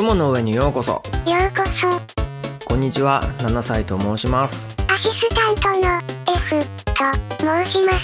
[0.00, 0.92] 雲の上にようこそ。
[0.92, 1.02] よう
[1.54, 1.62] こ
[2.58, 2.64] そ。
[2.64, 5.98] こんにちは7歳と申します、アシスタントの
[6.34, 6.58] F
[7.36, 7.98] と申します。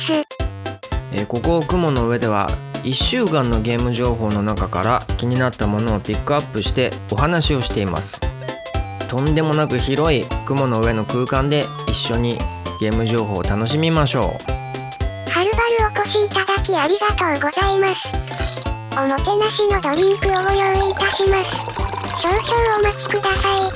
[1.14, 2.51] えーここ雲の上では
[2.82, 8.21] 1週間のゲーム情報の中から気になったものをピックアップしてお話をしています。
[9.09, 12.37] とんでもなく広い雲の上の空間で一緒に
[12.79, 14.25] ゲーム情報を楽しみましょう。
[15.31, 15.57] はるば
[15.89, 18.27] るお越しいただきありがとうございます。
[18.99, 21.75] おもてなしのドリンクをご用意いたします
[22.27, 22.43] 少々
[22.79, 23.71] お待ちください。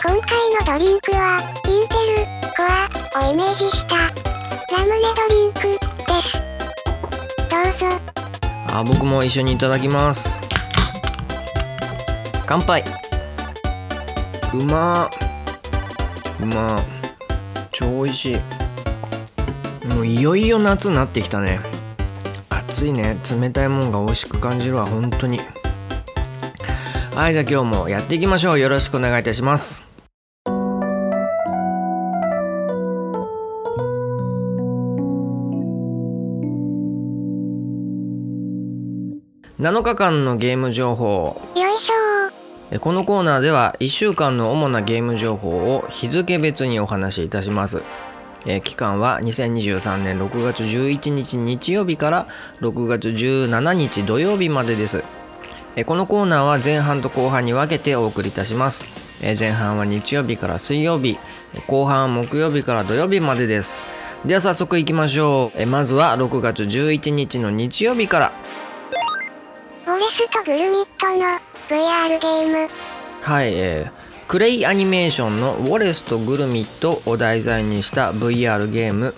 [0.00, 2.24] 今回のドリンクはインテル
[2.56, 5.80] コアをイメージしたラムネドリンクで
[6.22, 6.38] す。
[7.50, 7.96] どうぞ。
[8.68, 10.40] あ僕も一緒にいただきます。
[12.46, 12.84] 乾杯。
[14.54, 15.10] うま。
[16.38, 16.76] ーうま。
[16.76, 16.82] ー
[17.72, 18.36] 超美味しい。
[19.88, 21.58] もういよいよ夏になってきたね。
[22.50, 23.16] 暑いね。
[23.28, 25.40] 冷たいもんが美味しく感じるわ本当に。
[27.14, 28.58] はいじゃあ今日もやっていきましょう。
[28.58, 29.84] よろしくお願いいたします。
[39.60, 41.38] 7日間のゲーム情報。
[41.54, 41.94] よいしょ。
[42.70, 47.82] えこのコーナーでは1週間の主なゲーム情報を日付別にお話しいたします。
[48.46, 52.26] えー期間は2023年6月11日日曜日から
[52.60, 55.04] 6月17日土曜日までです
[55.76, 58.84] えーこのコーナーは前半と後半に分けてお送りいたします。
[59.22, 61.18] えー前半は日曜日から水曜日
[61.54, 63.80] えー後半は木曜日から土曜日までです。
[64.24, 65.58] では早速いきましょう。
[65.58, 68.32] えーまずは6月11日の日曜日から。
[69.86, 72.68] ウォレスとグルミットの VR ゲーム。
[73.22, 79.14] はい、えークレイアニメーションのウォレスとグルミットを題材にした VR ゲーム。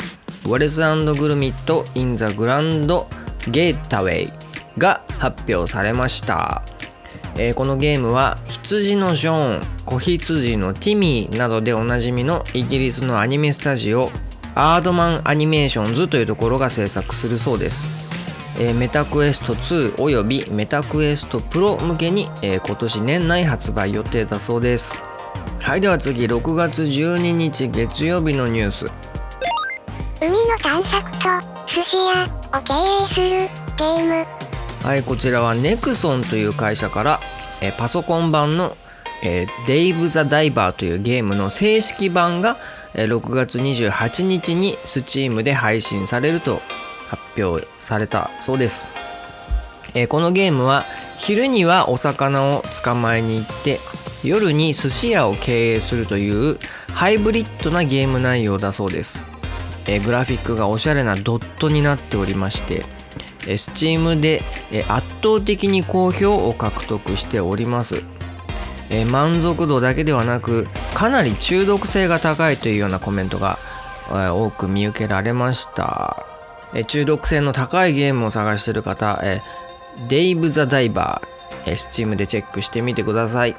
[0.46, 3.06] ウォレスグルミット in the Grand
[3.48, 4.43] Getaway
[4.78, 6.62] が発表されました、
[7.36, 14.10] えーこのゲームは羊のショーン子羊のティミーなどでおなじみのイギリスのアニメスタジオ
[14.54, 17.90] アードマンアニメーションズというところが制作するそうです。
[18.58, 25.02] えーメタクエスト2およびメタクエストプロ向けに、えー今年年内発売予定だそうです。
[25.60, 28.86] はいでは次6月12日月曜日のニュース。
[30.20, 31.18] 海の探索と
[31.66, 32.24] 寿司屋
[32.56, 33.28] を経営する
[33.76, 34.43] ゲーム
[34.84, 37.20] はいこちらはネクソンという会社から、
[37.62, 38.76] えパソコン版の、
[39.24, 42.58] えデイブ・ザ・ダイバーというゲームの正式版が、
[42.94, 46.60] え6月28日に Steam で配信されると
[47.08, 48.90] 発表されたそうです、
[49.94, 50.84] えこのゲームは
[51.16, 53.80] 昼にはお魚を捕まえに行って
[54.22, 56.58] 夜に寿司屋を経営するという
[56.92, 59.24] ハイブリッドなゲーム内容だそうです、
[59.86, 62.93] えグラフィックがおしゃれなドットになっておりまして
[63.46, 64.42] Steam で
[64.88, 68.02] 圧倒的に好評を獲得しております。
[69.10, 73.58] 満足度だけではなくかなり中毒性が高いというようなコメントが
[74.10, 76.16] 多く見受けられました。
[76.86, 79.22] 中毒性の高いゲームを探してる方
[80.08, 83.54] デイブ・ザ・ダイバーえー Steam でチェックしてみてください。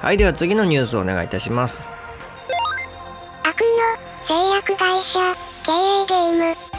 [0.00, 1.88] はいでは次のニュースをお願いいたします。
[3.42, 3.66] 悪の
[4.26, 6.73] 製薬会社経営ゲーム。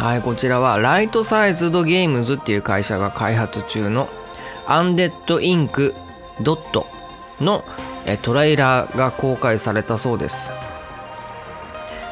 [0.00, 4.08] はいこちらはライトサイズドゲームズっていう会社が開発中の
[4.66, 5.94] アンデッドインク
[6.40, 6.86] ドット
[7.38, 7.62] の
[8.06, 10.50] えトレーラーが公開されたそうです。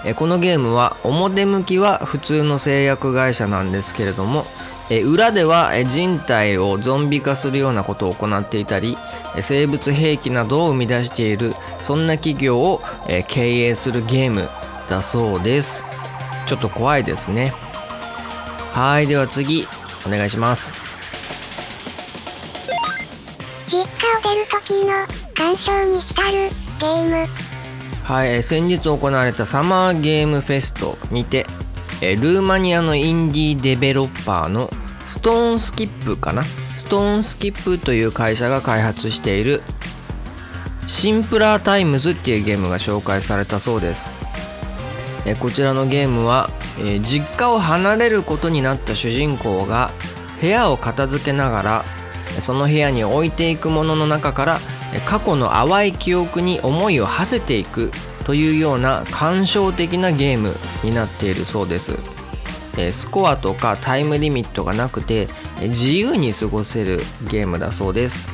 [0.05, 4.45] えこのゲームは表向きは普通の製薬会社なんですけれども
[4.91, 8.99] え裏では人体をゾンビ化するようなことを行っていたり
[9.41, 12.83] 生物兵器などを生み出しているそんな企業を
[13.29, 14.47] 経営するゲーム
[14.91, 15.87] だそうです。
[16.47, 17.55] ちょっと怖いですね。
[18.73, 19.67] はいでは次
[20.07, 20.75] お願いします。
[23.69, 23.87] 実家を
[24.23, 24.93] 出る時の
[25.35, 27.27] 鑑賞に浸るゲーム。
[28.05, 31.45] はい、えー先日行われたサマーゲームフェストにて、
[32.01, 34.71] えールーマニアのインディーデベロッパーの
[35.05, 36.43] ストーンスキップかな？
[36.45, 39.63] ストーンスキップという会社が開発している
[40.87, 44.09] Simpler Times っていうゲームが紹介されたそうです。
[45.27, 49.91] えーこちらのゲームは、えー実家を離れることになった主人公が
[50.41, 51.85] 部屋を片付けながら
[52.41, 54.59] その部屋に置いていくものの中から
[55.07, 57.91] 過去の淡い記憶に思いを馳せていく
[58.25, 60.55] というような感傷的なゲーム
[60.85, 61.93] になっているそうです。
[62.79, 65.27] えスコアとかタイムリミットがなくて
[65.61, 66.99] 自由に過ごせる
[67.29, 68.29] ゲームだそうです。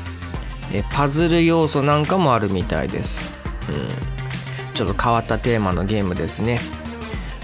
[0.72, 6.58] えパズル要素なんかもあるみたいです、うん、ちょっと変わったテーマのゲームですね。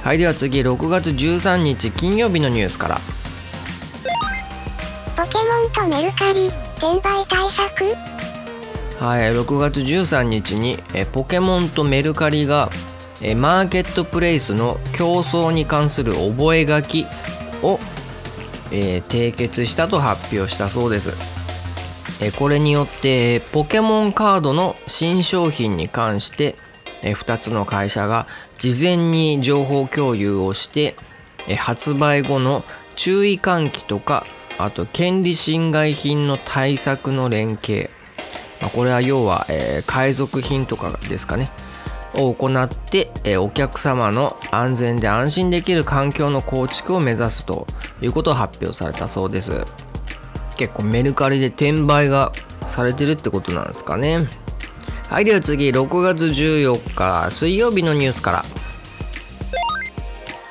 [0.02, 3.00] はいでは次6月13日金曜日のニュースから
[5.14, 6.46] ポケモンとメルカリ
[6.78, 7.84] 転売対策？
[9.04, 12.70] はい、6月13日にえポケモンとメルカリが
[13.20, 17.78] えマーケットプレイスの競争に関する覚書を、
[18.72, 21.12] えー締結したと発表したそうです。
[22.22, 26.54] えこれによってポケモンカードの新商品に関して
[27.02, 28.26] え2つの会社が
[28.60, 30.94] 事前に情報共有をして
[31.58, 32.62] 発売後の
[32.94, 34.24] 注意喚起とか
[34.58, 37.88] あと権利侵害品の対策の連携。
[38.60, 41.48] まあこれは要は、え海賊品とかですかね。
[42.14, 47.66] を行って、えお客様の安全で安心できる環境の構築を目指すと
[48.02, 49.64] いうことを発表されたそうです。
[50.58, 52.32] 結構メルカリで転売が
[52.66, 54.28] されてるってことなんですかね。
[55.10, 58.44] はいでは次6月14日水曜日のニュースから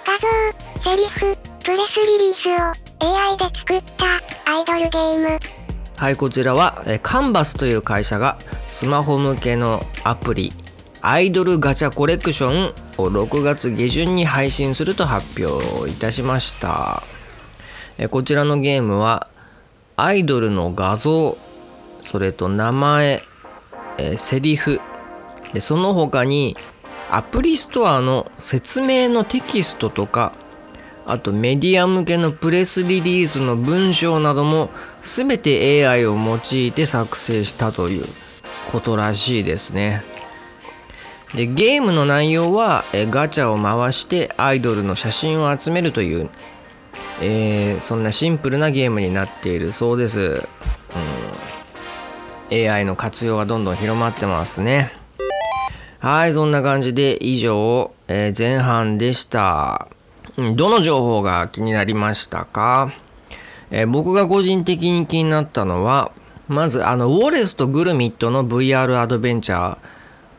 [0.06, 0.19] 画
[0.83, 1.19] 像、セリフ、
[1.63, 5.39] プレスリリースを AI で作ったアイドルゲーム。
[5.95, 10.51] はいこちらはえーカンバスという会社がスマホ向けのアプリ
[11.01, 12.63] アイドルガチャコレクション
[12.97, 17.03] を6月下旬に配信すると発表いたしました
[17.97, 19.29] えーこちらのゲームは
[19.95, 21.38] アイドルの画像
[22.03, 23.23] それと名前、
[23.99, 24.79] えーセリフ
[25.53, 26.55] でその他に
[27.11, 30.31] アプリストアの説明のテキストとか
[31.05, 34.69] あとメディア向けのプレスリリースの文章なども
[35.01, 38.05] 全て AI を用いて作成したという
[38.71, 40.03] ことらしいですね。
[41.33, 46.29] でゲームの内容はえガチャを回してアイドルの写真を集めるという、
[47.21, 50.47] えーそんなシンプルなゲームになっているそうです。
[52.51, 54.91] AI の活用がどんどん広まってますね。
[55.99, 59.87] はい、そんな感じで以上、えー前半でした。
[60.55, 62.91] どの情報が気になりましたか、
[63.71, 66.11] えー僕が個人的に気になったのは、
[66.47, 69.77] まず、あの、ウォレスとグルミットの VR アドベンチャー。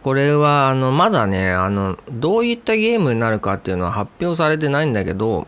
[0.02, 5.46] これは、あの、まだね、あの、どういったゲームになるかっていうのは発表されてないんだけど、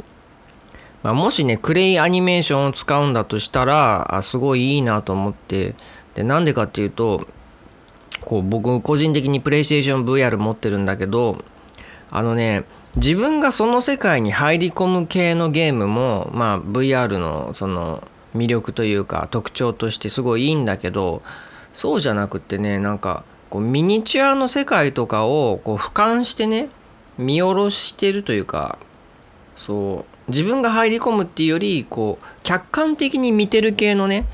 [1.02, 5.74] まあ、もしね、クレイアニメーションを使うんだとしたら、あすごいいいなと思って、
[6.14, 7.26] で、なんでかっていうと、
[8.24, 11.38] こう僕個人的にプレイステーション VR 持ってるんだけど
[12.10, 12.64] あのね
[12.96, 21.22] 自分がその世界に入り込む系のゲームもまあ VR のその魅力というか特徴としてすごいいいんだけど
[21.72, 26.68] そうじゃなくってねなんかこうミニチュアの世界とかをこう俯瞰してね
[27.18, 28.78] 見下ろしてるというか
[29.56, 34.26] そう自分が入り込むっていうよりこう客観的に見てる系のね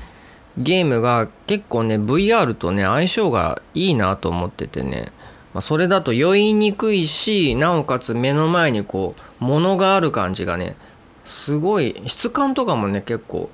[0.59, 5.11] ゲームが結構ね VR とね相性がいいなと思っててね、
[5.53, 10.75] まあ、それだと酔いにくいしなおかつ目の前にこう物がある感じがね
[11.23, 13.49] すごい質感とかもね結構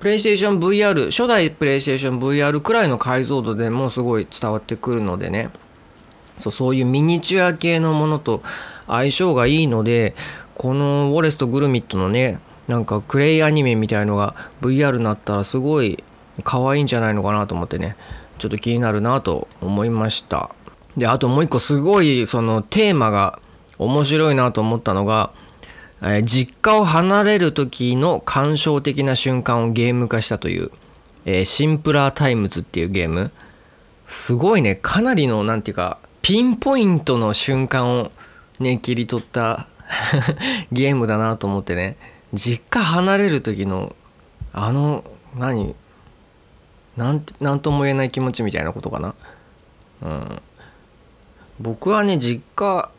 [0.00, 5.50] プレイステーション VR 初代プレイステーション VR くらいの解像度でもすごい伝わってくるのでね。
[6.38, 8.42] そうそういうミニチュア系のものと
[8.86, 10.14] 相性がいいので
[10.54, 16.02] このウォレスとグルミットのねなんかクレイアニメみたいのが VR になったらすごい
[16.44, 17.96] 可愛いんじゃないのかなと思ってね。
[18.38, 20.50] ちょっと気になるなと思いました。
[20.96, 23.38] であともう一個すごいそのテーマが
[23.78, 25.30] 面白いなと思ったのが、
[26.02, 30.70] えー実家を離れる時の感傷的な瞬間をゲーム化したという、
[31.24, 33.30] えー Simpler Times っていうゲーム。
[34.06, 34.78] すごいね。
[34.80, 38.10] かなりのなんていうかピンポイントの瞬間を
[38.58, 39.66] ね切り取った
[40.72, 41.96] ゲームだなと思ってね。
[42.34, 43.94] 実家離れる時の
[44.52, 45.04] あの
[45.36, 45.74] 何？
[46.96, 49.14] なんなんとも言えない気持ちみたいなことかな。
[50.02, 50.42] うん。
[51.60, 52.90] 僕はね実家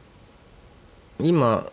[1.20, 1.66] 今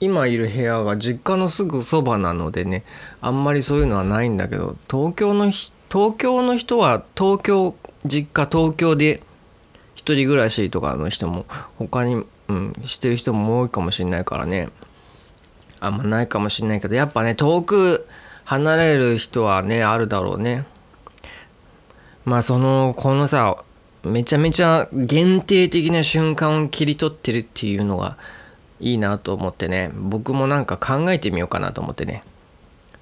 [0.00, 2.84] 今いる部屋が実家のすぐそばなのでね
[3.20, 7.74] あんまりそういうのはないんだけど東京の東京の人は東京
[8.04, 9.22] 実家東京で
[9.94, 11.46] 一人暮らしとかの人も
[11.78, 14.68] 他に、うん、してる人も多いかもしれないからね。
[15.80, 18.06] あんまないかもしれないけどやっぱね遠く
[18.44, 20.64] 離れる人はねあるだろうね。
[22.24, 23.62] まあそのこのさ
[24.04, 28.16] めちゃめちゃ限定的な瞬間を切り取ってるっていうのが
[28.80, 29.90] いいなと思ってね。
[29.94, 32.20] 僕もなんか考えてみようかなと思ってね。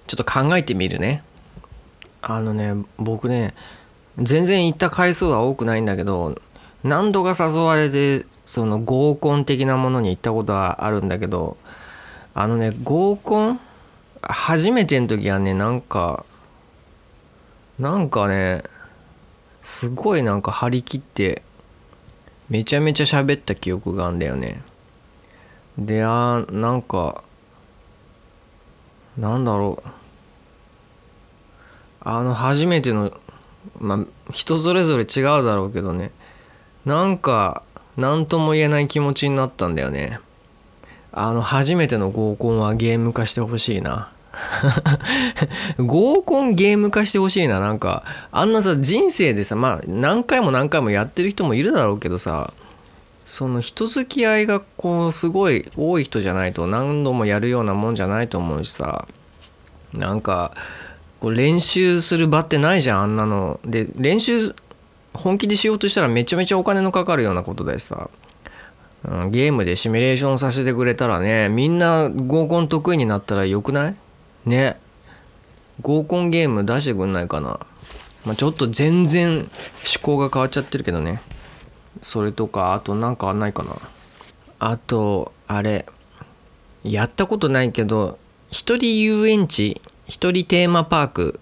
[0.07, 1.25] ちょっと考えてみるね。
[2.23, 3.52] あのね僕ね
[4.19, 6.41] 全然行った回数は多くないんだけど
[6.85, 11.57] 何度か誘われてその合コン的なものに行ったことはあるんだけど
[12.35, 13.61] あのね合コン
[14.23, 16.25] 初めての時はねなんか
[17.79, 18.62] なんかね
[19.62, 21.42] すごいなんか張り切って
[22.49, 24.62] めちゃめちゃ喋った記憶があんだよね。
[25.78, 27.25] であーなんか
[29.16, 29.88] なんだろう。
[32.04, 33.12] あの初めての
[33.78, 36.11] まあ人それぞれ違うだろうけどね。
[36.85, 37.62] なんか
[37.97, 40.19] 何とも言えない気持ちになったんだよね。
[41.12, 44.11] あの初めての合コンはゲーム化してほしいな。
[45.79, 47.61] 合コンゲーム化してほしいな。
[47.61, 52.53] なんかあんなさ人生でさまあ何回も何回もやってる人もいるだろうけどさ
[53.27, 59.07] その人付き合いがこうすごい多い人じゃないと何度もやるようなもんじゃないと思うしさ。
[59.95, 60.53] なんか
[61.21, 63.61] こう練習する場ってないじゃんあんなの。
[63.65, 64.55] で練習
[65.12, 68.09] 本気でしようとしたらめちゃめちゃお金のかかるようなことだしさ、
[69.31, 73.95] ゲームでシミュレーションさせてくれたらねみんな合コン得意になったらよくない？
[74.45, 74.79] ね。
[75.81, 77.61] 合コンゲーム出してくんないかな、
[78.25, 79.49] まあ、ちょっと全然思
[80.03, 81.21] 考が変わっちゃってるけどね。
[82.03, 83.77] それとかあとなんかないかな。
[84.59, 85.87] あとあれ。
[86.85, 88.19] やったことないけど
[88.51, 91.41] 一人遊園地一人テーマパーク。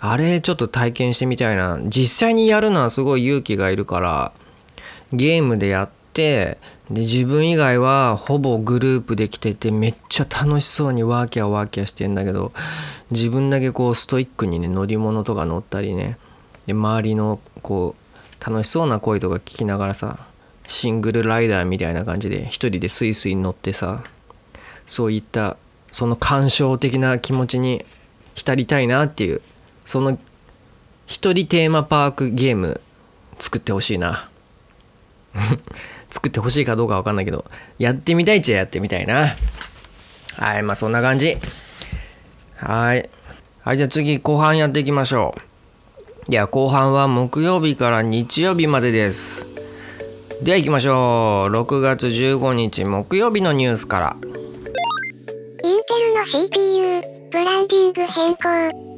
[0.00, 1.78] あれちょっと体験してみたいな。
[1.84, 4.32] 実際にやるのはすごい勇気がいるから
[5.12, 6.58] ゲームでやって
[6.90, 12.52] で自分以外はほぼグループで来ててめっちゃ楽しそうにワーキャーワーキャーしてんだけど
[13.10, 16.18] 自分だけこうストイックにね乗り物とか乗ったりね
[16.66, 20.26] で周りのこう楽しそうな声とか聞きながらさ
[20.66, 24.02] シングルライダーみたいな感じで一人でスイスイ乗ってさ
[24.86, 25.56] そういった
[25.90, 27.84] その感傷的な気持ちに
[28.34, 29.42] 浸りたいなっていう
[29.84, 30.18] その
[31.06, 32.80] 一人テーマパークゲーム
[33.38, 34.28] 作ってほしいな。
[36.10, 37.44] 作ってほしいかどうかわかんないけど
[37.78, 39.34] やってみたいっちゃやってみたいな。
[40.36, 41.36] はいまあそんな感じ。
[42.56, 43.08] はい。
[43.62, 45.34] はいじゃあ次後半やっていきましょ
[46.26, 46.30] う。
[46.30, 49.46] では後半は木曜日から日曜日までです。
[50.42, 51.52] では行きましょう。
[51.52, 54.16] 6月15日木曜日のニュースから。
[55.64, 58.88] インテルの CPU ブランディング変更。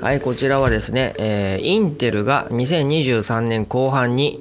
[0.00, 4.40] はいこちらはですね、えー、インテルが2023年後半に、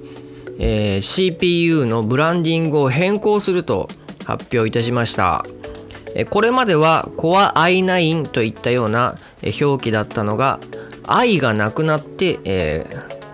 [0.59, 3.89] えー、CPU のブランディングを変更すると
[4.25, 5.45] 発表いたしました、
[6.29, 9.15] これまでは Core i9 といったような
[9.61, 10.59] 表記だったのが
[11.07, 12.85] i がなくなって、え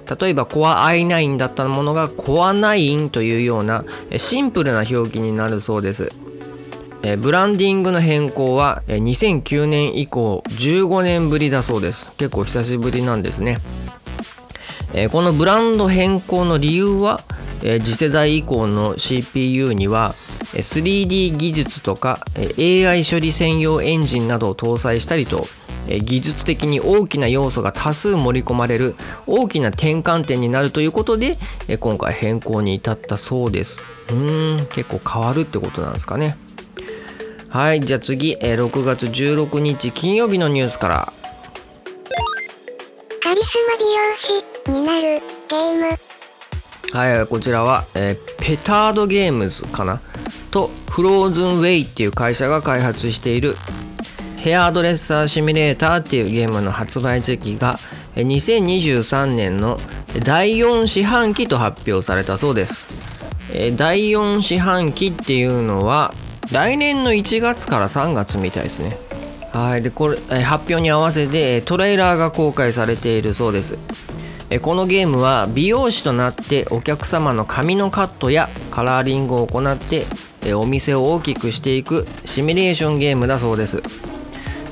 [0.05, 3.85] ー、例えば Core i9 だったものが Core 9というような
[4.17, 6.09] シンプルな表記になるそうです。
[7.19, 12.11] ブランディングの変更は、2009年以降15年ぶりだそうです。
[12.17, 13.57] 結構久しぶりなんですね、
[14.93, 17.21] えこのブランド変更の理由は、
[17.63, 20.15] え次世代以降の CPU には
[20.53, 22.25] 3D 技術とか
[22.57, 25.45] AI 処理専用エンジンなどを搭載したりと
[25.87, 28.95] 技術的に大きな要素が多数盛り込まれる
[29.27, 31.37] 大きな転換点になるということで
[31.79, 33.81] 今回変更に至ったそうです。
[34.11, 36.35] うん結構変わるってことなんですかね。
[37.49, 41.13] はいじゃあ次、6月16日金曜日のニュースから。
[43.21, 43.83] カリスマ美
[44.33, 44.50] 容師。
[44.67, 45.89] になるゲーム。
[46.93, 50.01] はいこちらは、えー、ペタードゲームズかな？
[50.51, 53.55] とフローズンウェイっていう会社が開発している
[54.37, 57.77] ヘアドレッサーシミュレーターっていうゲームの発売時期が
[58.15, 59.79] 2023年の
[60.25, 62.87] 第4四半期と発表されたそうです。
[63.77, 66.13] 第4四半期っていうのは
[66.51, 68.97] 来年の1月から3月みたいですね。
[69.53, 73.77] はいでこれ発表に合わせてトレーラーが公開されているそうです。
[74.59, 80.05] このゲームは美容師となってお客様の髪のカットやカラーリングを行って
[80.53, 83.81] お店を大きくしていくシミュレーションゲームだそうです。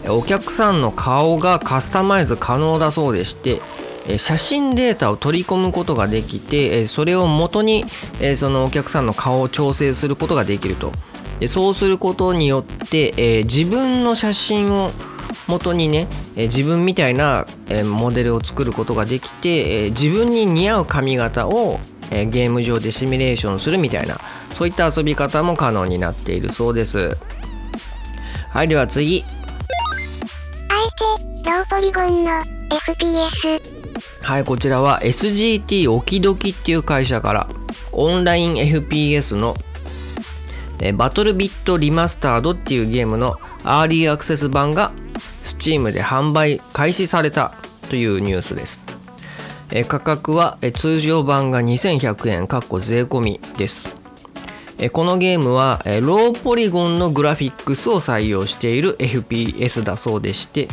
[0.09, 3.61] お客さんの顔がカスタマイズ可能だそうでして
[4.17, 7.85] 写真データを取り込むことができてそれを元に
[8.35, 10.91] そのお客さんの顔を調整することができると。
[11.47, 14.91] そうすることによって、自分の写真を
[15.49, 21.79] 元にね、えー、自分みたいな、えー、モデルを作ることができて、えー、自分に似合う髪型を、
[22.11, 24.17] えゲーム上でシミュレーションするみたいな
[24.51, 27.15] そういった遊び方も可能になっているそうです。
[28.49, 29.23] はいでは次。
[30.69, 32.31] あえてローポリゴンの
[32.69, 33.61] FPS
[34.23, 37.49] はいこちらは SGT オキドキっていう会社から
[37.91, 39.53] オンライン FPS の
[40.81, 44.91] えバトルビットリマスタードっていうゲームのアーリーアクセス版が
[45.43, 47.53] Steam で販売開始された
[47.89, 48.83] というニュースです。
[49.71, 53.95] え価格はえ通常版が2100円かっこ税込みです。
[54.77, 60.67] えこのゲームはえローポリゴンのグラフィックスを採用している FPS だそうでして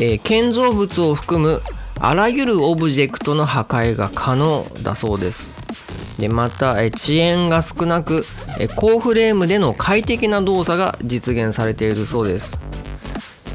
[0.00, 1.60] え建造物を含む
[2.00, 5.50] あらゆるオブジェクトの破壊が可能だそうです。
[6.18, 8.24] でまた遅延が少なく
[8.76, 12.58] 高フレームでの快適な動作が実現されているそうです、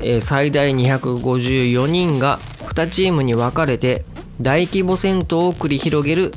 [0.01, 4.05] え最大254人が2チームに分かれて
[4.41, 6.31] 大規模戦闘を繰り広げる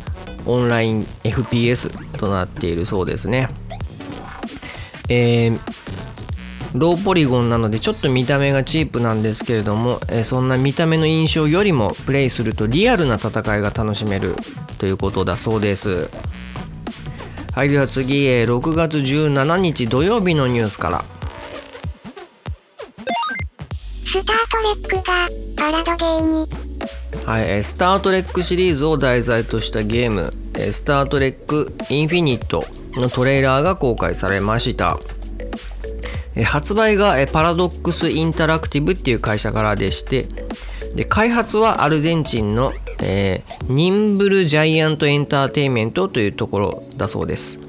[0.47, 3.49] オンライン FPS となっているそうですね。
[5.09, 5.59] えー、
[6.75, 14.37] ローポリゴンなのでちょっと見た目がチープなんですけれども、え、そんな見た目の印象よりもプレイするとリアルな戦いが楽しめる
[14.79, 16.11] ということだそうです
[17.53, 21.05] はいでは次、えー、6月17日土曜日のニュースから
[24.63, 26.49] レックがパラドゲーに
[27.27, 32.65] はい、えスタートレックシリーズを題材としたゲーム「えスタートレックインフィニット」
[32.95, 34.99] のトレーラーが公開されました。
[36.45, 40.27] 発売がパラドックスインタラクティブっていう会社からでして
[40.95, 47.61] で開発はアルゼンチンの、えー、ニンブルジャイアントエンターテインメントというところだそうです、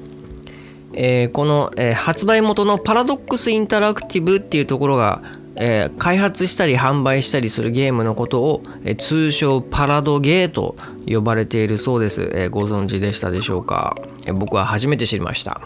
[0.94, 5.22] えー、この、えー、発売元のパラドックスインタラクティブっていうところが、
[5.56, 13.96] えー、開発したり販売したりするゲームのことを、えー、通称パラドゲーと呼ばれているそうです、えー、ご存知でしたでしょうか、
[14.26, 15.60] え、僕は初めて知りました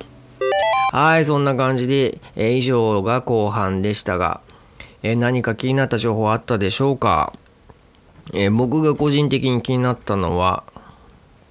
[0.93, 4.41] はい、そんな感じで、え、以上が後半でしたが、
[5.03, 7.33] え、何か気になった情報あったでしょうか、
[8.35, 10.65] え、僕が個人的に気になったのは、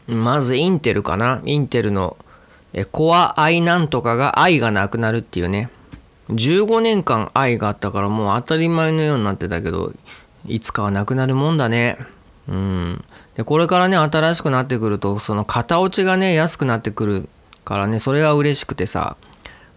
[0.08, 1.41] まずインテルかな？
[1.46, 2.17] インテルの、
[2.74, 5.70] えコア愛なんとかが愛がなくなるっていうね。
[6.29, 9.93] 15年間愛があったからもう当たり前のようになってたけど、
[10.48, 11.98] いつかはなくなるもんだね。
[12.48, 13.03] うん。
[13.36, 17.29] で、これからね、新しくなってくると、その型落ちがね、安くなってくる
[17.65, 19.17] からね、それは嬉しくてさ、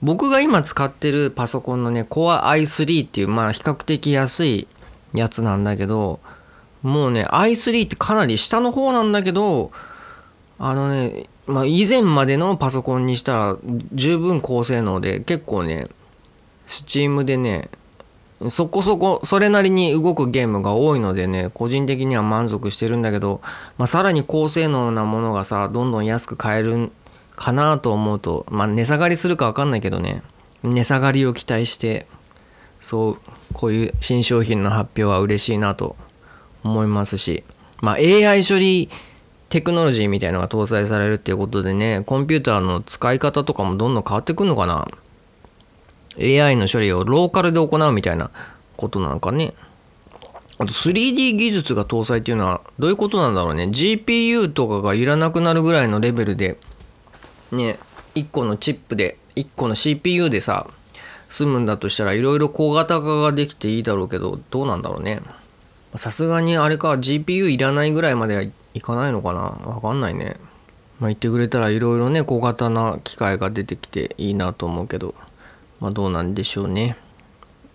[0.02, 4.66] 僕が今使ってるパソコンのね Core i3 っていうまあ比較的安い
[5.12, 6.20] やつなんだけど
[6.82, 9.72] もうね i3 ってかなり下の方なんだけど
[10.58, 13.56] あのね、まあ、以前までのパソコンにしたら
[13.92, 15.86] 十分高性能で結構ね
[16.70, 17.68] Steam でね
[18.48, 23.40] そこそこそれなりに動くゲームが多いのでね個人的には満足してるんだけど、
[23.76, 26.92] まあ、さらに高性能なものがさどんどん安く買える
[27.34, 30.22] かなと思うとまあ値下がりするか分かんないけどね
[30.62, 32.06] 値下がりを期待して
[32.80, 33.18] そう
[33.52, 35.96] こういう新商品の発表は嬉しいなと
[36.62, 37.42] 思いますし
[37.82, 38.88] まあ AI 処理
[39.48, 44.86] テクノロジーみたいのが搭載されるっていうことでねコンピューターの使い方とかもどんどん変わってくんのかな。
[46.18, 48.30] AI の処理をローカルで行うみたいな
[48.76, 49.50] ことなのかね。
[50.58, 53.64] あと 3D 技術が搭載っていうのはどういうことなんだろうね。
[53.64, 56.58] GPU とかがいらなくなるぐらいのレベルで
[57.52, 57.78] ね
[58.14, 60.66] 1個のチップで1個の CPU でさ
[61.30, 65.20] 済むんだとしたらいろいろ小型化ができていいだろうけどどうなんだろうね。
[65.94, 69.40] さすがにあれか GPU いらないぐらいまではいかないのかな。
[69.40, 70.36] わかんないね。
[70.98, 75.14] まあ言ってくれたらいろいろね小型な機械が出てきていいなと思うけど。
[75.80, 76.96] まあどうなんでしょうね。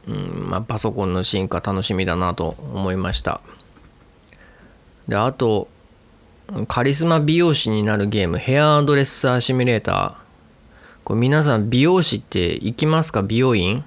[0.08, 3.42] うんまあパソコンの進化楽しみだなと思いました。
[5.08, 5.68] であと
[6.68, 10.14] カリスマ美容師になるゲームヘアドレッサーシミュレーター。
[11.04, 13.24] これ皆さん美容師って行きますか？
[13.24, 13.84] 美容院？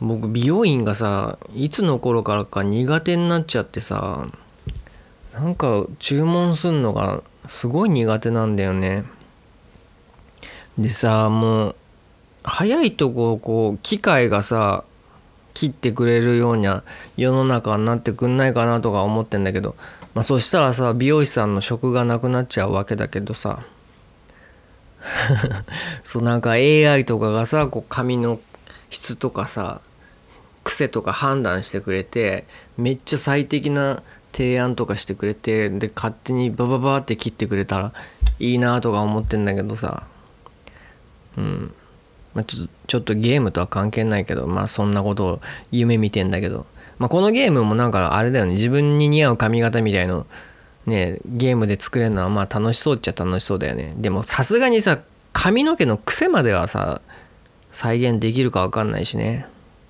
[0.00, 4.28] 僕美容院がさいつの頃からか苦手になっちゃってさ
[5.32, 9.02] なんか注文すんのがすごい苦手なんだよね。
[10.78, 11.76] でさもう
[12.42, 14.84] 早いとここう機械がさ
[15.54, 16.84] 切ってくれるような
[17.16, 19.74] 世の中になってくんないかなとか思ってんだけど
[20.14, 23.62] まあそしたらさ美容師さんの職がなくなっちゃうわけだけどさ。
[26.02, 28.40] そうなんか AI とかがさこう髪の
[28.90, 29.80] 質とかさ
[30.64, 32.44] 癖とか判断してくれて
[32.76, 37.92] めっちゃ最適な提案とかしてくれてで勝手にバババって切ってくれたら
[38.38, 40.04] いいなとか思ってんだけどさ。
[41.36, 41.74] うん。
[42.34, 46.66] まあ、ちょちょっとゲームとは関係ないけどまあそんなことを夢見てんだけど。
[46.98, 48.54] まあ、このゲームもなんかあれだよね。
[48.54, 50.26] 自分に似合う髪型みたいの
[50.86, 53.94] ねゲームで作れるのはまあ楽しそうっちゃ楽しそうだよね。
[53.98, 54.98] でもさすがにさ
[55.32, 57.00] 髪の毛の癖まではさ
[57.70, 59.46] 再現できるか分かんないしね。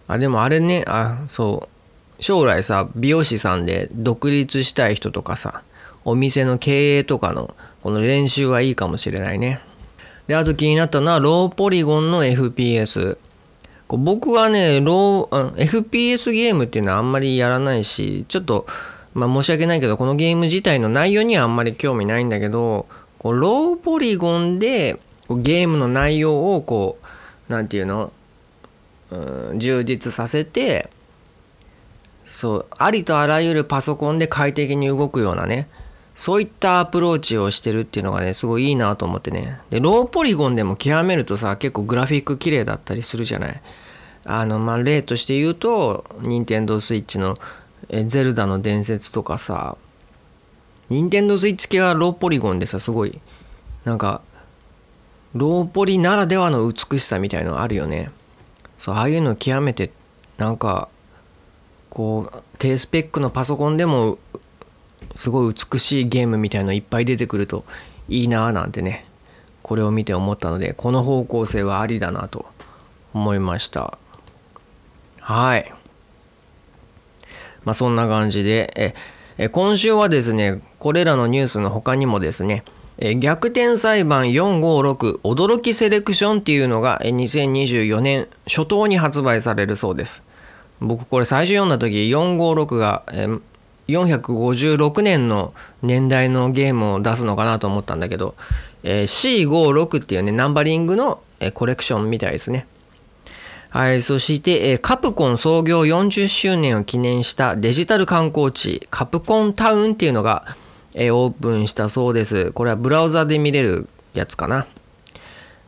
[0.06, 2.22] あでもあれねあそう。
[2.22, 5.62] 将来さ美容師さんで独立したい人とかさ
[6.04, 9.60] お店の経営とかのこの練習はいいかもしれないね。
[10.28, 13.18] であと気になったのはローポリゴンの FPS
[13.88, 18.66] 僕はねロー FPS ゲームっていうのはあんまりやらないしちょっと、
[19.14, 22.86] まあ、申し訳ないけどこのゲーム自体の内容にはあんまり興味ないんだけど
[23.18, 28.12] こうローポリゴンでゲームの内容をこう何て言うの、
[29.10, 30.90] うん、充実させて
[32.26, 35.68] そうありとあらゆるパソコンで快適に動くようなね
[36.18, 39.60] そういったアプローチをしてるっていうのがねすごいいいなと思ってね。
[39.70, 43.62] でローポリゴンでも極めるとさ結構グラフィック綺麗だったりするじゃない？
[44.24, 47.36] あのまあ例として言うと任天堂 switch の
[47.88, 49.76] えゼルダの伝説とかさ
[50.88, 53.20] 任天堂スイッチ系はローポリゴンでさすごい
[53.84, 54.20] なんか
[55.34, 58.08] ローポリならではの美しさみたいのあるよね。
[58.76, 59.92] そうああいうの極めて
[60.36, 60.88] なんか
[61.90, 64.18] こう低スペックのパソコンでも
[65.18, 67.64] すごい美しいゲームみたいのいっぱい出てくると
[68.08, 69.04] いいなーなんてね
[69.64, 72.46] これを見て思ったのでこの方向性はありだなと
[73.12, 73.98] 思いました。
[75.20, 75.72] はい。
[77.64, 78.94] まあそんな感じで
[79.38, 82.62] え今週はですねこれらのニュースの他にもですね
[83.18, 90.22] 逆転裁判456驚きセレクションっていうのが2024年初頭に発売されるそうです。
[90.80, 93.02] 僕これ最初読んだ時456が
[93.88, 98.34] 456年の年代のゲームを出すのかなと思ったんだけど
[98.82, 102.66] え C56 っていうねナンバリングのえコレクションみたいですね
[103.70, 110.56] はい、そしてえ、カプコン創業40周年を記念したデジタル観光地、カプコンタウンっていうのが、
[110.94, 112.50] えオープンしたそうです。
[112.52, 114.66] これはブラウザで見れるやつかな。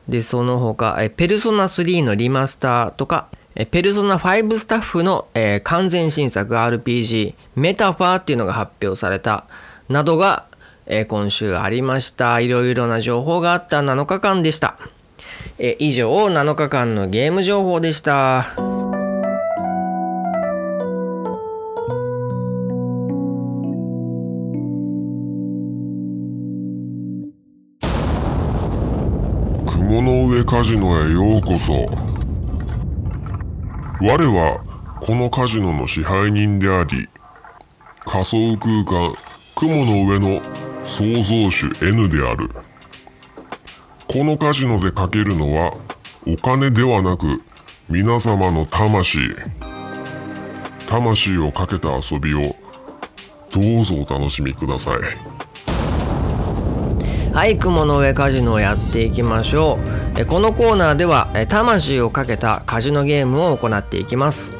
[0.08, 9.46] で、その他、えペルソナ3のリマスターとか、ペルソナ5スタッフの、え完全新作 RPG、メタファーっていうのが発表された
[9.88, 10.46] などが、
[10.86, 12.38] え今週ありました。
[12.40, 14.78] いろいろな情報があった7日間でした。
[15.58, 18.46] え以上7日間のゲーム情報でした。
[29.66, 32.09] 雲の上カジノへようこそ
[34.02, 34.64] 我は
[35.02, 37.06] このカジノの支配人であり
[38.06, 39.14] 仮想空間
[39.54, 40.40] 雲の上の
[40.86, 42.48] 創造主 N である。
[44.08, 45.74] このカジノでかけるのは
[46.26, 47.42] お金ではなく
[47.90, 49.18] 皆様の魂。
[50.88, 52.56] 魂をかけた遊びを
[53.52, 55.00] どうぞお楽しみください。
[57.34, 59.99] はい雲の上カジノをやっていきましょう。
[60.28, 64.52] このコーナーでは魂をかけたカジノゲームを行っていきます。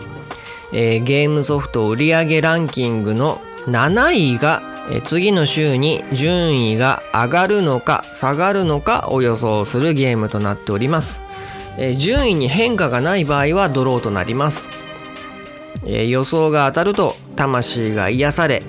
[0.73, 4.63] ゲームソフト売上ランキングの7位が
[5.05, 11.21] 次の週に順位が上がるのか下がるのかを予想するゲームとなっております。
[11.99, 14.71] 順位に変化がない場合はドローとなります。
[15.85, 18.63] 予想が当たると魂が癒され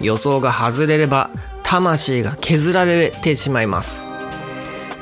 [0.00, 1.30] 予想が外れれば
[1.62, 4.06] 魂が削られてしまいます。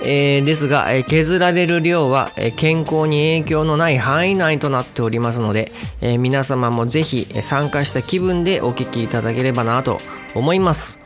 [0.04, 10.00] えー、ですが、えー、削られる量は、えー、健康に影響のない範囲内となっておりますので、え皆様もぜひ参加した気分でお聞きいただければなと
[10.34, 10.98] 思います。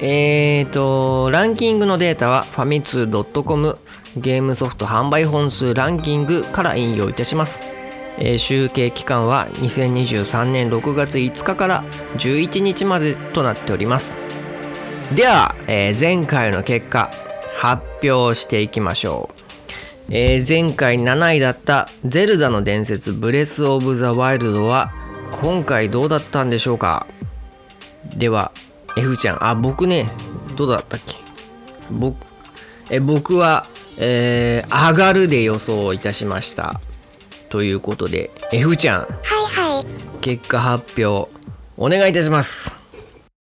[0.00, 3.78] えーと、ランキングのデータはファミツー .com
[4.16, 7.64] ゲームソフト販売本数ランキングから引用いたします。
[8.18, 11.84] えー、集計期間は2023年6月5日から
[12.18, 14.18] 11日までとなっております。
[15.16, 17.23] では、えー、前回の結果
[17.54, 19.34] 発表していきましょう。
[20.10, 24.92] えー、前回7位だった「ゼルダの伝説ブレス・オブ・ザ・ワイルド」は
[25.40, 27.06] 今回どうだったんでしょうか？
[28.14, 28.52] では
[28.98, 29.44] F ちゃん。
[29.44, 30.10] あ僕ね
[30.56, 31.16] どうだったっけ？
[31.90, 32.16] 僕
[32.90, 33.66] え僕は、
[33.98, 36.80] えー、上がるで予想いたしました。
[37.48, 39.00] ということで F ちゃん。
[39.00, 39.08] はい
[39.76, 39.86] はい。
[40.20, 41.32] 結果発表
[41.76, 42.76] お願いいたします。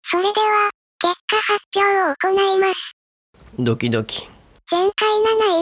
[0.03, 3.02] それでは結果発表を行います
[3.59, 4.27] ドキドキ。
[4.71, 5.09] 前回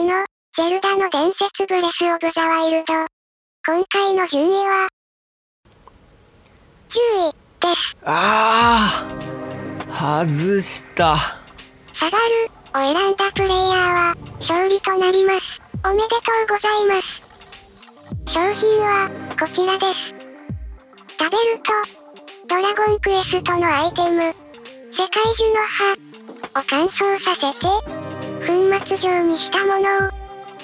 [0.00, 0.24] 位の
[0.56, 2.94] ゼルダの伝説ブレスオブザワイルド。
[3.66, 4.88] 今回の順位は
[6.88, 7.96] ？10位です。
[8.06, 9.04] あ
[9.90, 11.18] あ外した。
[11.92, 15.60] 下がるを選んだプレイヤーは勝利となります。
[15.84, 17.20] おめでとうございます。
[18.32, 19.98] 商品はこちらです。
[21.18, 21.72] 食べると
[22.48, 24.34] ドラゴンクエストのアイテム。
[24.94, 26.01] 世界樹の葉
[26.54, 27.66] を乾燥させて
[28.46, 30.10] 粉末状にしたものを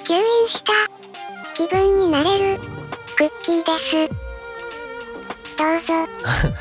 [0.04, 0.72] 吸引した
[1.54, 2.60] 気分になれる
[3.16, 4.14] クッキーです。
[5.56, 6.54] どうぞ。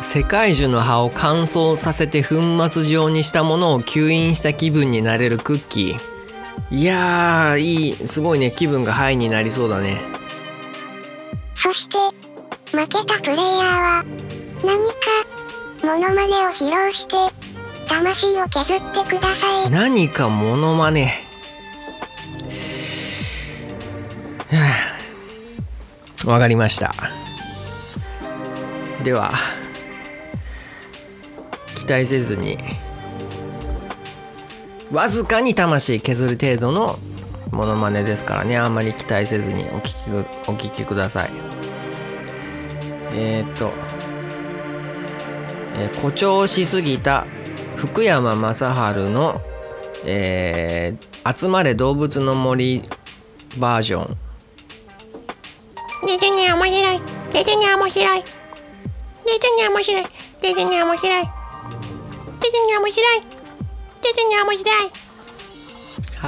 [0.02, 2.36] 世界樹の葉を乾燥させて粉
[2.70, 6.76] 末状にしたものを吸引した気分になれるクッキー。
[6.76, 8.50] いやーいいすごいね。
[8.50, 10.02] 気分がハイになりそうだね。
[11.56, 14.04] そして負けたプレイヤーは
[14.62, 14.94] 何か
[15.82, 17.33] モノマネを披露して
[17.88, 19.70] 魂を削ってください。
[19.70, 21.14] 何かモノマネ。
[26.24, 26.94] わかりました。
[29.02, 29.32] では
[31.74, 32.58] 期待せずに
[34.90, 36.98] わずかに魂削る程度の
[37.50, 38.56] モノマネですからね。
[38.56, 39.94] あんまり期待せずにお聞き
[40.48, 41.30] お聞きください。
[43.12, 43.72] えっ、と
[45.76, 47.26] えー誇張しすぎた
[47.76, 49.40] 福山雅治の、
[50.04, 52.82] えー集まれ動物の森」
[53.56, 54.16] バージョン。
[56.06, 57.00] ディズニー面白い。
[57.32, 58.22] ディズニー面白い。
[58.22, 60.04] ディズニー面白い。
[60.42, 61.22] ディズニー面白い。
[61.22, 63.20] ディズニー面白い。
[63.20, 64.90] ディズニー面白い。
[66.18, 66.26] は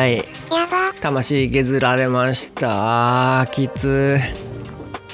[0.00, 0.24] ーい。
[0.52, 0.92] やば。
[1.00, 3.46] 魂削られました。
[3.52, 4.18] きつ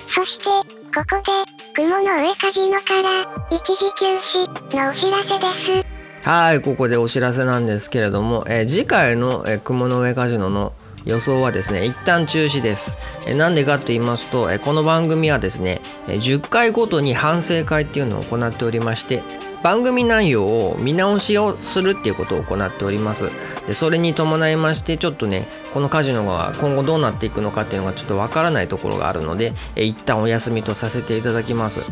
[0.08, 4.04] そして、ここで、雲の上カジノから、一時休
[4.36, 6.28] 止のお知らせです。
[6.28, 10.72] はいここでお知らせなんですけれども、えー次回の、えー雲の上カジノの
[11.04, 12.94] 予想はですね一旦中止です、
[13.26, 19.22] えーなんでかと言いますと、えーこの番組はですね、えー10回ごとに反省会っていうのを行っておりまして
[19.62, 23.30] 番組内容を見直しをするっていうことを行っております。
[23.66, 31.90] でそれに伴いましてちょっとねこのカジノが今後どうなっていくのかっていうのがちょっとわからないところがあるので、え一旦お休みとさせていただきます。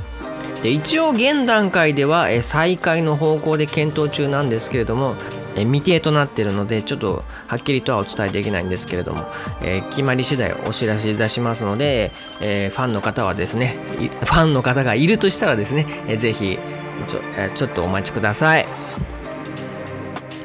[0.62, 5.14] で一応現段階ではえ再開の方向で検討中なんですけれども
[5.56, 9.24] え未定となっているのでちょっとはっきりとはお伝えできないんですけれども、
[9.62, 13.76] えー決まり次第お知らせいたしますので、えーファンの方はですね
[14.24, 16.58] ファンの方がいるとしたらですね、えーぜひ
[17.06, 18.66] ちょ,、えちょっとお待ちください。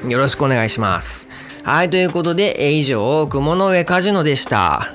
[0.08, 1.28] よろしくお願いします。
[1.64, 4.94] はいということで、え以上雲の上カジノでした。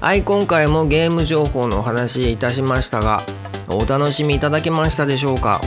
[0.00, 3.20] はい今回もゲーム情報のお話いたしましたが
[3.68, 5.60] お楽しみいただけましたでしょうか、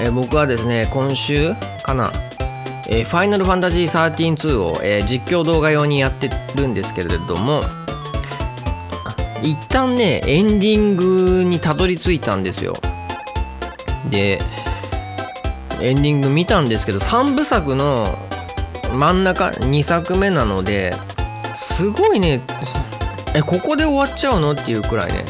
[0.00, 2.12] えー僕はですね今週かな
[2.88, 7.62] えーファイナルファンタジー13 2を、えー実況動画用にやってるんですけれども
[9.42, 12.74] 一旦ねエンディングにたどり着いたんですよ。
[14.10, 14.40] で
[15.80, 18.06] エンディング見たんですけど3部作の
[18.94, 20.94] 真ん中2作目なので
[21.54, 22.40] すごいね
[23.34, 24.52] えここで終わっちゃうの？
[24.52, 25.24] っていうくらいね。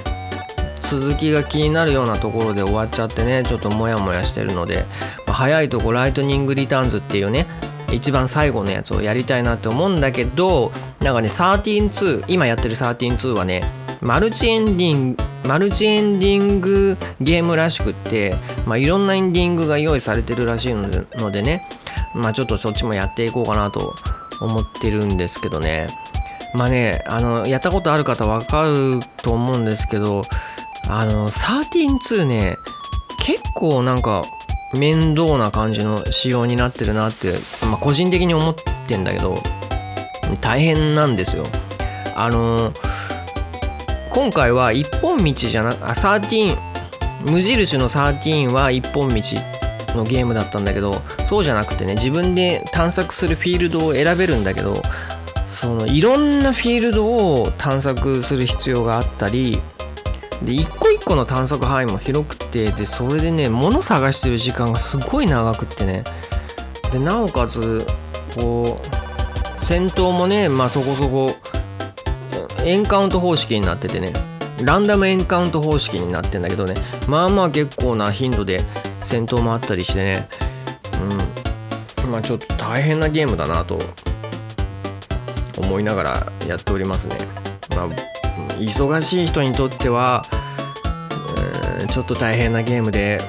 [1.01, 4.85] 続きが気になるようなところで終わっちゃってねちょっとモヤモヤしてるので、
[5.27, 7.47] まあ早いとこライトニングリターンズっていうね
[7.93, 13.63] 一番最後のやつをやりたいなって思うんだけどなんかね132今やってる132はね
[14.01, 18.35] マルチエンディングマルチエンディングゲームらしくって、
[18.67, 21.69] まあ、いろんなエンディングが用意されてるらしいのでね
[22.15, 23.95] まあちょっとそっちもやっていこうかなと
[24.41, 25.89] 思ってるんですけどね。
[26.55, 30.23] まあねあのやったことある方わかると思うんですけど
[30.89, 32.57] あの132ね
[33.25, 34.23] 結構なんか
[34.75, 38.55] 面倒な感じの仕様になってるなって、まあ、個人的に思っ
[38.87, 39.39] てんだけど
[40.41, 41.45] 大変なんですよ。
[42.17, 42.73] あの
[44.11, 46.57] 今回は一本道じゃなくあ13
[47.29, 49.21] 無印の13は一本道
[49.97, 50.95] のゲームだったんだけど
[51.29, 54.83] そうじゃなくてね自分で探索するフィールドを選べるんだけど
[55.47, 57.07] そのいろんなフィールド
[57.43, 59.61] を探索する必要があったり
[60.43, 66.05] で一個一個の探索範囲も広くてでそれでね物探してる時間がすごい長くってね。
[66.93, 67.87] でなおかつ
[68.35, 71.35] こう戦闘もねまあそこそこ
[72.65, 74.13] エンカウント方式になっててね。
[74.63, 76.75] ランダムエンカウント方式になってんだけどね。
[77.09, 78.61] まあまあ結構な頻度で
[79.01, 80.29] 戦闘もあったりしてね。
[82.05, 82.11] うん。
[82.11, 83.79] まあちょっと大変なゲームだなと
[85.59, 87.17] 思いながらやっておりますね。
[87.77, 88.14] まあ
[88.59, 90.25] 忙しい人にとっては、
[91.91, 93.21] ちょっと大変なゲームで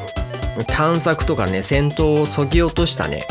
[0.68, 3.28] 探索とかね戦闘をそぎ落としたね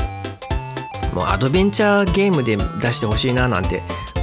[1.12, 3.82] もうアドベンチャーゲームで出してほしいななんて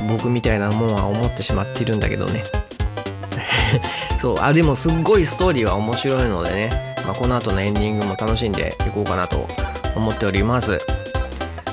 [0.10, 2.44] 僕みたいなもんは思ってしまってるんだけどね。
[4.20, 9.48] そうあでもすっごいストーリーは面白いのでね、まあ、この後のエンディングも楽しんでいこうかなと
[9.96, 10.80] 思っております。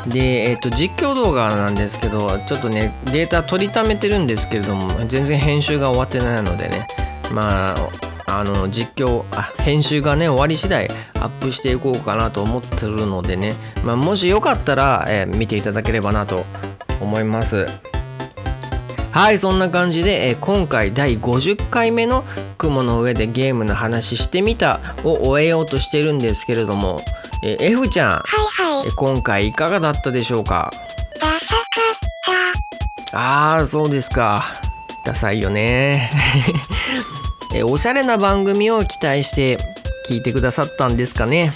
[0.06, 6.86] で、えっと実況動画なんですけどちょっとねデータ取りためてるんですけれども全然編集が終わってないのでね
[7.32, 16.44] まああの実況あ編集がね終わり次第アップしていこうかなと思ってるのでね、まあ、もしよかったら、えー見ていただければなと
[17.00, 17.66] 思います。
[19.10, 22.22] はいそんな感じで、えー今回第50回目の
[22.58, 27.00] 「雲の上でゲームの話してみた」を終えようとしてるんですけれども、
[27.42, 28.90] えー F ちゃんはいはいえ。
[28.92, 30.72] 今回いかがだったでしょうか？
[31.20, 31.40] ダサかっ
[33.10, 33.18] た。
[33.18, 34.44] ああそうですか
[35.04, 36.10] ダサいよね
[37.54, 39.58] えおしゃれな番組を期待して
[40.10, 41.50] 聞いてくださったんですかね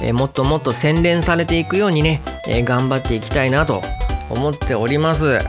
[0.00, 3.82] えもっともっと洗練されていくようにね、え頑張っていきたいなと
[4.30, 5.42] 思っております、はい。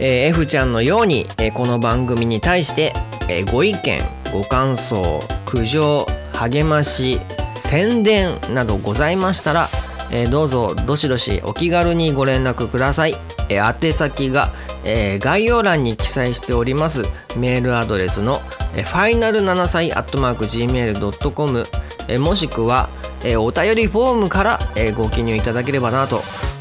[0.00, 2.92] えー F ちゃんのように、えーこの番組に対して、
[3.28, 7.20] えーご意見ご感想苦情励まし
[7.58, 9.68] 宣伝などございましたら、
[10.10, 13.14] えーどうぞどしどしお気軽にご連絡ください、
[13.48, 14.50] えー宛先が、
[14.84, 17.02] えー概要欄に記載しております
[17.36, 18.40] メールアドレスの、
[18.74, 21.64] えー、ファイナル7歳アットマーク Gmail.com、
[22.08, 22.88] えーもしくは、
[23.22, 26.20] えーお便りフォームから、えーご記入いただければなと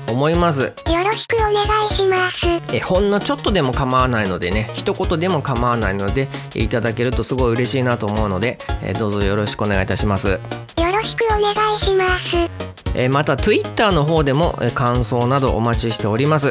[0.10, 0.62] 思います。
[0.62, 0.72] よ
[1.04, 2.40] ろしくお願いします。
[2.74, 10.40] えほんのちょっとでも構わないのでね一言でも構わないのでえいただけるとすごい嬉しいなと思うので、えどうぞよろしくお願いいたします、
[11.18, 12.68] くお願いします。
[12.96, 16.50] えまた Twitter の方でもえ感想などお待ちしております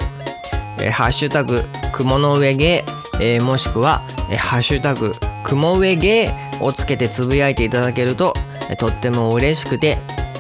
[0.81, 2.85] えハッシュタグ雲の上芸、
[3.21, 8.33] えーもしくはえハッシュタグ雲上芸をつけてつぶやいていただけると
[8.71, 9.99] えとっても嬉しくて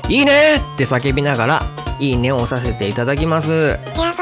[0.08, 1.62] いいねって叫びながら
[1.98, 4.15] いいねを押させていただきますやば。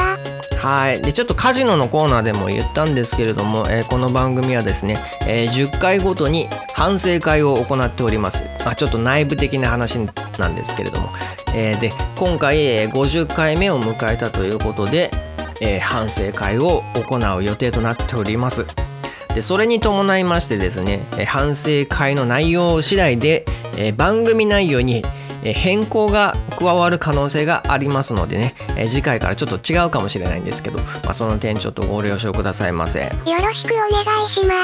[0.64, 4.96] はい、でちょっとカジノのコーナーでも言ったんですけれども、えーこの番組はですね、
[5.28, 9.98] えー10回ごとに反省会を行っております、まあ、ちょっと内部的な話
[10.38, 11.10] なんですけれども、
[11.54, 15.10] えーで今回、えー50回目を迎えたということで、
[15.60, 18.64] えー反省会を行う予定となっております。
[19.34, 23.44] でそれに伴いましてですねえ反省会の内容次第で、
[23.76, 25.04] え番組内容に
[25.42, 33.00] 変更が加わる可能性がありますのでね、えー次回からちょっと違うかもしれないんですけど、まあ、その点ちょっとご了承くださいませ。
[33.00, 34.54] よろしくお願いしま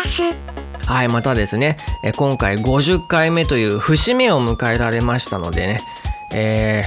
[0.83, 0.87] す。
[0.89, 5.81] はいまたですねえー今回50回目という節目を迎えられましたのでね、
[6.35, 6.83] え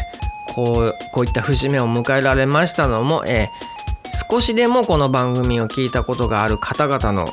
[0.50, 3.74] ーこうこういった節目を迎えられましたのも、えー
[4.30, 7.26] 少しでもこの番組を聞いたことがある方々の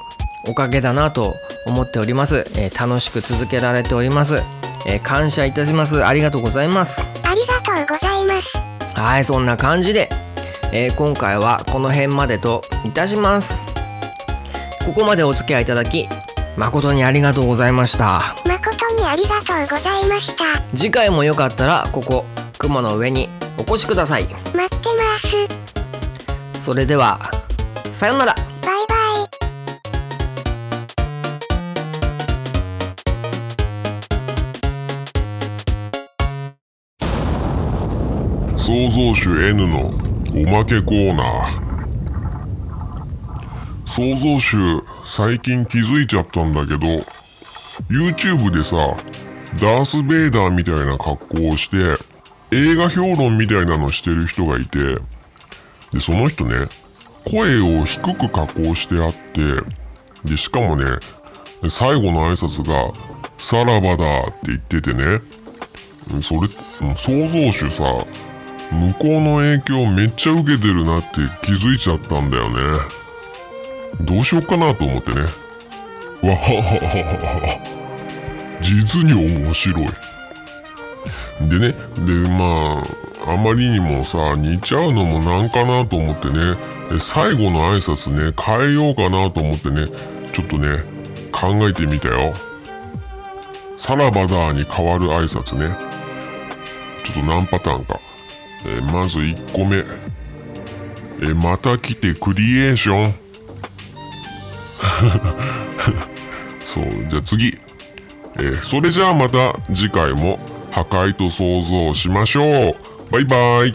[0.48, 1.34] おかげだなと
[1.66, 4.36] 思っております、えー楽しく続けられております、
[4.86, 6.04] えー感謝いたします。
[6.06, 7.06] ありがとうございます
[7.70, 9.00] がとうございます。
[9.00, 10.08] はいそんな感じで、
[10.72, 13.62] えー今回はこの辺までといたします
[14.84, 16.08] ここまでお付き合いいただき
[16.56, 20.44] 誠にありがとうございました誠にありがとうございました。
[20.76, 22.24] 次回もよかったらここ
[22.58, 24.88] 雲の上にお越しください待って
[26.54, 26.60] ます。
[26.60, 27.18] それでは
[27.92, 28.89] さようならバイバイ。
[38.70, 41.60] 創造主 N のおまけコーナー。
[43.84, 44.56] 創造主
[45.04, 46.86] 最近気づいちゃったんだけど
[47.90, 48.76] YouTube でさ
[49.60, 51.78] ダース・ベイダーみたいな格好をして
[52.52, 54.78] 映画評論みたいなのしてる人がいて
[55.90, 56.68] でその人ね
[57.28, 60.84] 声を低く加工してあってでしかもね
[61.68, 62.92] 最後の挨拶が
[63.36, 65.20] 「さらばだ」って言っててね。
[66.22, 66.48] それ
[66.96, 67.84] 創造主さ
[68.70, 72.56] 向こうの影響めっちゃ受けてるなって気づいちゃったんだよね。
[74.00, 75.22] どうしよっかなと思ってね。
[75.22, 75.32] わは
[76.26, 76.88] はは
[77.40, 79.86] は実に面白い。
[81.48, 81.72] でね
[82.06, 82.82] でま
[83.26, 86.56] ああまりにもさ似ちゃうのもなんかなと思ってね。
[86.98, 89.86] 最後の挨拶ね変えようかなと思ってね。
[90.32, 90.84] ちょっとね
[91.32, 92.34] 考えてみたよ。
[93.76, 95.74] さらばだに変わる挨拶ね。
[97.02, 97.98] ちょっと何パターンか。
[98.66, 99.84] えまず1個目、
[101.22, 103.14] えまた来てクリエーション。
[106.64, 107.58] そうじゃあ次、
[108.38, 110.38] えそれじゃあまた次回も
[110.70, 112.76] 破壊と創造しましょう。
[113.10, 113.74] バイバイ。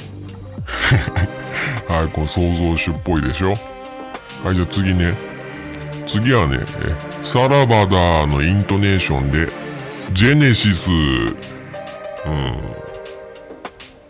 [1.88, 3.58] はいこれ創造主っぽいでしょ。
[4.44, 5.16] はいじゃあ次ね。
[6.08, 9.50] 次はねえさらばだのイントネーションで
[10.14, 10.92] ジェネシス。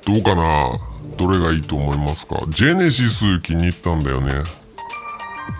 [0.06, 0.80] どうかな？
[1.18, 2.44] どれがいいと思いますか？
[2.50, 4.34] ジェネシス気に入ったんだよね。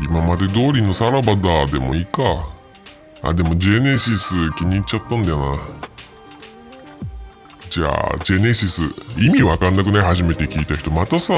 [0.01, 2.21] 今まで通りのさらばだでもいいか。
[3.21, 5.58] あでもジェネシス気に入っちゃったんだよな。
[7.69, 8.84] じゃあジェネシス
[9.17, 10.91] 意味わかんなくない初めて聞いた人。
[10.91, 11.34] またさ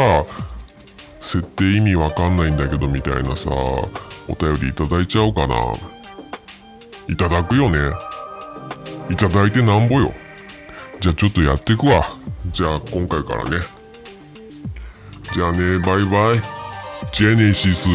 [1.19, 3.89] 設定意味わかんないんだけどみたいなさお
[4.37, 5.55] 便りいただいちゃおうかな。
[7.07, 7.95] いただくよね。
[9.09, 10.13] いただいてなんぼよ。
[10.99, 12.16] じゃあちょっとやっていくわ。
[12.51, 13.57] じゃあ今回からね。
[15.33, 16.41] じゃあね、バイバイ。
[17.13, 17.89] ジェネシス。